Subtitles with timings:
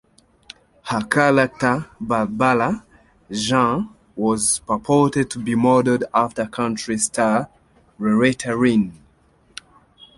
[0.85, 2.83] Her character Barbara
[3.29, 7.47] Jean was purported to be modeled after country star
[7.99, 8.97] Loretta Lynn.